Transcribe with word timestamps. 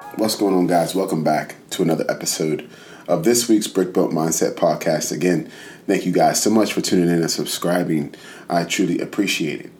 What's 0.00 0.34
going 0.34 0.54
on, 0.54 0.66
guys? 0.66 0.94
Welcome 0.94 1.22
back 1.22 1.56
to 1.70 1.82
another 1.82 2.04
episode 2.08 2.68
of 3.06 3.22
this 3.22 3.48
week's 3.48 3.68
Brick 3.68 3.92
Built 3.92 4.10
Mindset 4.10 4.54
podcast. 4.54 5.12
Again, 5.12 5.50
thank 5.86 6.04
you 6.04 6.10
guys 6.10 6.42
so 6.42 6.50
much 6.50 6.72
for 6.72 6.80
tuning 6.80 7.08
in 7.08 7.20
and 7.20 7.30
subscribing. 7.30 8.14
I 8.48 8.64
truly 8.64 8.98
appreciate 8.98 9.60
it. 9.60 9.72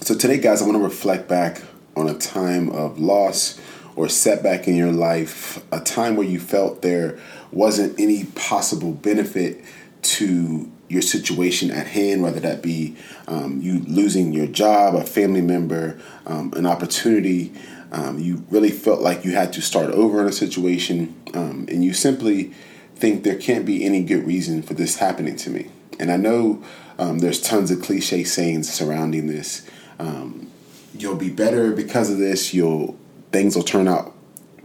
So, 0.00 0.14
today, 0.14 0.38
guys, 0.38 0.62
I 0.62 0.64
want 0.64 0.78
to 0.78 0.82
reflect 0.82 1.28
back 1.28 1.60
on 1.96 2.08
a 2.08 2.16
time 2.16 2.70
of 2.70 2.98
loss 2.98 3.60
or 3.96 4.08
setback 4.08 4.68
in 4.68 4.76
your 4.76 4.92
life, 4.92 5.62
a 5.72 5.80
time 5.80 6.16
where 6.16 6.26
you 6.26 6.38
felt 6.38 6.82
there 6.82 7.18
wasn't 7.50 7.98
any 8.00 8.24
possible 8.24 8.92
benefit 8.92 9.62
to 10.02 10.70
your 10.88 11.02
situation 11.02 11.70
at 11.72 11.88
hand, 11.88 12.22
whether 12.22 12.40
that 12.40 12.62
be 12.62 12.96
um, 13.26 13.60
you 13.60 13.80
losing 13.80 14.32
your 14.32 14.46
job, 14.46 14.94
a 14.94 15.02
family 15.04 15.40
member, 15.40 16.00
um, 16.26 16.52
an 16.56 16.64
opportunity. 16.64 17.52
Um, 17.96 18.18
you 18.18 18.44
really 18.50 18.70
felt 18.70 19.00
like 19.00 19.24
you 19.24 19.32
had 19.32 19.52
to 19.54 19.62
start 19.62 19.90
over 19.90 20.20
in 20.20 20.26
a 20.26 20.32
situation, 20.32 21.14
um, 21.34 21.66
and 21.70 21.84
you 21.84 21.92
simply 21.92 22.52
think 22.94 23.22
there 23.22 23.36
can't 23.36 23.64
be 23.64 23.84
any 23.84 24.02
good 24.02 24.26
reason 24.26 24.62
for 24.62 24.74
this 24.74 24.96
happening 24.96 25.36
to 25.36 25.50
me. 25.50 25.70
And 25.98 26.12
I 26.12 26.16
know 26.16 26.62
um, 26.98 27.20
there's 27.20 27.40
tons 27.40 27.70
of 27.70 27.80
cliche 27.82 28.24
sayings 28.24 28.72
surrounding 28.72 29.26
this. 29.26 29.66
Um, 29.98 30.50
you'll 30.94 31.16
be 31.16 31.30
better 31.30 31.72
because 31.72 32.10
of 32.10 32.18
this. 32.18 32.52
You'll 32.52 32.98
things 33.32 33.56
will 33.56 33.62
turn 33.62 33.88
out 33.88 34.14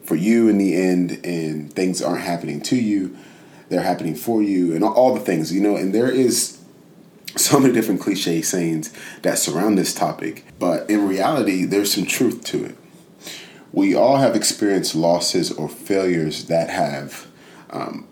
for 0.03 0.16
you 0.16 0.50
in 0.50 0.58
the 0.58 0.75
end, 0.75 1.20
and 1.23 1.72
things 1.73 2.02
aren't 2.02 2.22
happening 2.22 2.61
to 2.63 2.75
you 2.75 3.17
they're 3.72 3.81
happening 3.81 4.16
for 4.16 4.44
you 4.44 4.75
and 4.75 4.84
all 4.84 5.13
the 5.13 5.20
things 5.22 5.52
you 5.52 5.61
know 5.61 5.77
and 5.77 5.95
there 5.95 6.11
is 6.11 6.59
so 7.38 7.58
many 7.58 7.73
different 7.73 8.02
cliche 8.02 8.41
sayings 8.41 8.94
that 9.22 9.39
surround 9.39 9.77
this 9.77 9.94
topic 9.94 10.44
but 10.59 10.88
in 10.89 11.08
reality 11.08 11.63
there's 11.63 11.94
some 11.94 12.05
truth 12.05 12.44
to 12.44 12.66
it 12.66 12.75
we 13.73 13.95
all 13.95 14.17
have 14.17 14.36
experienced 14.36 14.95
losses 14.95 15.52
or 15.52 15.69
failures 15.69 16.45
that 16.45 16.69
have 16.69 17.27
um, 17.69 18.08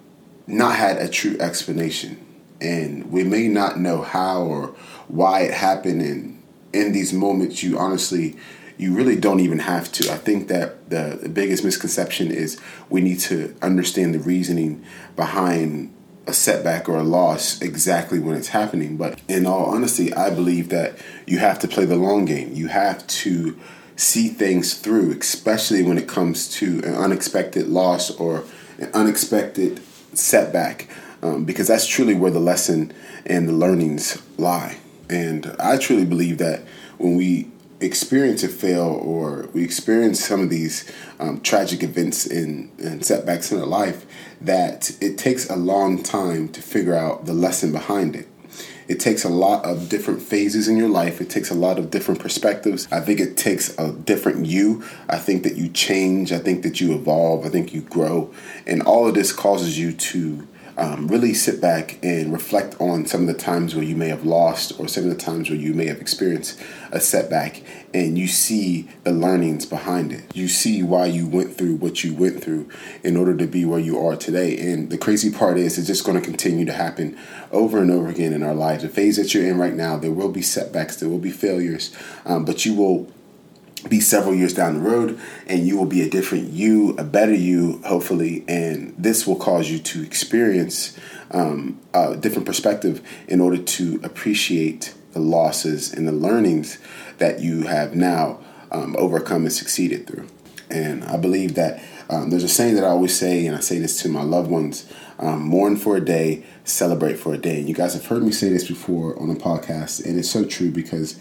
not 0.47 0.75
had 0.75 0.97
a 0.97 1.07
true 1.07 1.37
explanation 1.39 2.25
and 2.61 3.11
we 3.11 3.23
may 3.23 3.47
not 3.47 3.79
know 3.79 4.01
how 4.01 4.41
or 4.41 4.67
why 5.07 5.41
it 5.41 5.53
happened 5.53 6.01
and 6.01 6.41
in 6.73 6.91
these 6.91 7.13
moments 7.13 7.63
you 7.63 7.77
honestly 7.77 8.35
you 8.79 8.93
really 8.93 9.17
don't 9.17 9.41
even 9.41 9.59
have 9.59 9.91
to. 9.91 10.09
I 10.09 10.15
think 10.15 10.47
that 10.47 10.89
the, 10.89 11.19
the 11.21 11.27
biggest 11.27 11.65
misconception 11.65 12.31
is 12.31 12.57
we 12.89 13.01
need 13.01 13.19
to 13.21 13.53
understand 13.61 14.15
the 14.15 14.19
reasoning 14.19 14.83
behind 15.17 15.93
a 16.25 16.33
setback 16.33 16.87
or 16.87 16.97
a 16.97 17.03
loss 17.03 17.61
exactly 17.61 18.19
when 18.19 18.37
it's 18.37 18.47
happening. 18.47 18.95
But 18.95 19.19
in 19.27 19.45
all 19.45 19.65
honesty, 19.65 20.13
I 20.13 20.29
believe 20.29 20.69
that 20.69 20.97
you 21.27 21.39
have 21.39 21.59
to 21.59 21.67
play 21.67 21.83
the 21.83 21.97
long 21.97 22.23
game. 22.23 22.53
You 22.53 22.67
have 22.67 23.05
to 23.07 23.59
see 23.99 24.29
things 24.29 24.75
through, 24.75 25.11
especially 25.19 25.83
when 25.83 25.97
it 25.97 26.07
comes 26.07 26.49
to 26.49 26.79
an 26.85 26.95
unexpected 26.95 27.67
loss 27.67 28.09
or 28.11 28.45
an 28.77 28.89
unexpected 28.93 29.81
setback, 30.13 30.87
um, 31.21 31.43
because 31.43 31.67
that's 31.67 31.85
truly 31.85 32.13
where 32.13 32.31
the 32.31 32.39
lesson 32.39 32.93
and 33.25 33.47
the 33.47 33.53
learnings 33.53 34.21
lie. 34.37 34.77
And 35.09 35.53
I 35.59 35.77
truly 35.77 36.05
believe 36.05 36.37
that 36.37 36.63
when 36.97 37.17
we 37.17 37.51
experience 37.81 38.41
a 38.43 38.47
fail 38.47 38.87
or 38.87 39.49
we 39.53 39.63
experience 39.63 40.25
some 40.25 40.41
of 40.41 40.49
these 40.49 40.89
um, 41.19 41.41
tragic 41.41 41.83
events 41.83 42.25
and, 42.25 42.71
and 42.79 43.05
setbacks 43.05 43.51
in 43.51 43.59
our 43.59 43.65
life 43.65 44.05
that 44.39 44.91
it 45.01 45.17
takes 45.17 45.49
a 45.49 45.55
long 45.55 46.01
time 46.01 46.47
to 46.49 46.61
figure 46.61 46.95
out 46.95 47.25
the 47.25 47.33
lesson 47.33 47.71
behind 47.71 48.15
it 48.15 48.27
it 48.89 48.99
takes 48.99 49.23
a 49.23 49.29
lot 49.29 49.63
of 49.63 49.87
different 49.87 50.19
phases 50.19 50.67
in 50.67 50.75
your 50.75 50.89
life. 50.89 51.21
It 51.21 51.29
takes 51.29 51.51
a 51.51 51.55
lot 51.55 51.77
of 51.77 51.91
different 51.91 52.19
perspectives. 52.19 52.87
I 52.91 52.99
think 52.99 53.19
it 53.19 53.37
takes 53.37 53.77
a 53.77 53.93
different 53.93 54.47
you. 54.47 54.83
I 55.07 55.19
think 55.19 55.43
that 55.43 55.55
you 55.55 55.69
change. 55.69 56.31
I 56.31 56.39
think 56.39 56.63
that 56.63 56.81
you 56.81 56.95
evolve. 56.95 57.45
I 57.45 57.49
think 57.49 57.71
you 57.71 57.81
grow. 57.81 58.33
And 58.65 58.81
all 58.81 59.07
of 59.07 59.13
this 59.13 59.31
causes 59.31 59.77
you 59.77 59.93
to 59.93 60.47
um, 60.79 61.07
really 61.07 61.33
sit 61.33 61.59
back 61.59 61.99
and 62.01 62.31
reflect 62.31 62.79
on 62.79 63.05
some 63.05 63.21
of 63.21 63.27
the 63.27 63.33
times 63.33 63.75
where 63.75 63.83
you 63.83 63.95
may 63.95 64.07
have 64.07 64.25
lost 64.25 64.79
or 64.79 64.87
some 64.87 65.03
of 65.03 65.09
the 65.09 65.15
times 65.15 65.49
where 65.49 65.59
you 65.59 65.73
may 65.73 65.87
have 65.87 65.99
experienced 65.99 66.59
a 66.91 67.01
setback 67.01 67.61
and 67.93 68.17
you 68.17 68.27
see 68.27 68.89
the 69.03 69.11
learnings 69.11 69.65
behind 69.65 70.13
it. 70.13 70.23
You 70.33 70.47
see 70.47 70.81
why 70.81 71.07
you 71.07 71.27
went 71.27 71.57
through 71.57 71.75
what 71.75 72.03
you 72.03 72.13
went 72.13 72.41
through 72.41 72.69
in 73.03 73.17
order 73.17 73.35
to 73.35 73.45
be 73.45 73.65
where 73.65 73.79
you 73.79 73.99
are 73.99 74.15
today. 74.15 74.57
And 74.57 74.89
the 74.89 74.97
crazy 74.97 75.31
part 75.31 75.57
is, 75.57 75.77
it's 75.77 75.87
just 75.87 76.05
going 76.05 76.19
to 76.19 76.25
continue 76.25 76.65
to 76.65 76.73
happen 76.73 77.17
over 77.51 77.79
and 77.81 77.91
over 77.91 78.07
again 78.07 78.31
in 78.31 78.41
our 78.41 78.55
lives. 78.55 78.83
The 78.83 78.89
phase 78.89 79.17
that 79.17 79.33
you're 79.33 79.47
in 79.47 79.57
right 79.57 79.73
now, 79.73 79.97
there 79.97 80.11
will 80.11 80.31
be 80.31 80.41
setbacks, 80.41 80.95
there 80.95 81.09
will 81.09 81.19
be 81.19 81.31
failures, 81.31 81.95
um, 82.25 82.45
but 82.45 82.65
you 82.65 82.73
will 82.73 83.11
be 83.87 83.99
several 83.99 84.35
years 84.35 84.53
down 84.53 84.75
the 84.75 84.89
road 84.89 85.19
and 85.47 85.65
you 85.65 85.77
will 85.77 85.85
be 85.85 86.01
a 86.01 86.09
different 86.09 86.51
you, 86.51 86.95
a 86.97 87.03
better 87.03 87.33
you, 87.33 87.81
hopefully. 87.85 88.43
And 88.47 88.93
this 88.97 89.25
will 89.25 89.35
cause 89.35 89.69
you 89.69 89.79
to 89.79 90.03
experience 90.03 90.97
um, 91.31 91.79
a 91.93 92.17
different 92.17 92.45
perspective 92.45 93.05
in 93.27 93.39
order 93.39 93.57
to 93.57 93.99
appreciate 94.03 94.93
the 95.13 95.19
losses 95.19 95.93
and 95.93 96.07
the 96.07 96.11
learnings 96.11 96.77
that 97.17 97.39
you 97.39 97.63
have 97.63 97.95
now 97.95 98.39
um, 98.71 98.95
overcome 98.97 99.43
and 99.43 99.53
succeeded 99.53 100.07
through. 100.07 100.27
And 100.69 101.03
I 101.03 101.17
believe 101.17 101.55
that 101.55 101.81
um, 102.09 102.29
there's 102.29 102.43
a 102.43 102.49
saying 102.49 102.75
that 102.75 102.83
I 102.83 102.89
always 102.89 103.17
say, 103.17 103.45
and 103.45 103.55
I 103.55 103.59
say 103.59 103.79
this 103.79 104.01
to 104.03 104.09
my 104.09 104.23
loved 104.23 104.49
ones 104.49 104.91
um, 105.19 105.41
mourn 105.41 105.75
for 105.75 105.97
a 105.97 106.01
day, 106.01 106.45
celebrate 106.63 107.19
for 107.19 107.33
a 107.33 107.37
day. 107.37 107.59
And 107.59 107.67
you 107.67 107.75
guys 107.75 107.93
have 107.93 108.05
heard 108.05 108.23
me 108.23 108.31
say 108.31 108.49
this 108.49 108.67
before 108.67 109.19
on 109.19 109.29
a 109.29 109.35
podcast, 109.35 110.05
and 110.05 110.17
it's 110.17 110.29
so 110.29 110.45
true 110.45 110.71
because 110.71 111.19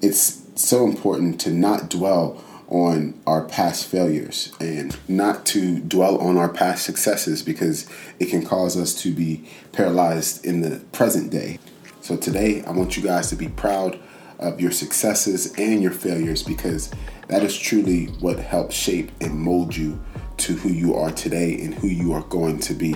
it's 0.00 0.42
so 0.62 0.84
important 0.84 1.40
to 1.40 1.50
not 1.50 1.88
dwell 1.88 2.42
on 2.68 3.20
our 3.26 3.44
past 3.44 3.86
failures 3.86 4.52
and 4.60 4.96
not 5.08 5.44
to 5.44 5.80
dwell 5.80 6.18
on 6.18 6.36
our 6.36 6.48
past 6.48 6.84
successes 6.84 7.42
because 7.42 7.88
it 8.20 8.26
can 8.26 8.44
cause 8.44 8.76
us 8.76 8.94
to 8.94 9.12
be 9.12 9.44
paralyzed 9.72 10.44
in 10.44 10.60
the 10.60 10.78
present 10.92 11.30
day. 11.30 11.58
So 12.00 12.16
today, 12.16 12.62
I 12.64 12.70
want 12.70 12.96
you 12.96 13.02
guys 13.02 13.28
to 13.30 13.36
be 13.36 13.48
proud 13.48 13.98
of 14.38 14.60
your 14.60 14.70
successes 14.70 15.52
and 15.58 15.82
your 15.82 15.92
failures 15.92 16.42
because 16.42 16.92
that 17.28 17.42
is 17.42 17.58
truly 17.58 18.06
what 18.20 18.38
helps 18.38 18.74
shape 18.74 19.10
and 19.20 19.34
mold 19.34 19.76
you 19.76 20.00
to 20.38 20.54
who 20.54 20.70
you 20.70 20.94
are 20.94 21.10
today 21.10 21.60
and 21.60 21.74
who 21.74 21.88
you 21.88 22.12
are 22.12 22.22
going 22.24 22.58
to 22.60 22.74
be 22.74 22.94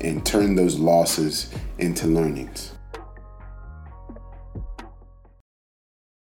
and 0.00 0.24
turn 0.24 0.54
those 0.54 0.78
losses 0.78 1.52
into 1.78 2.06
learnings. 2.06 2.72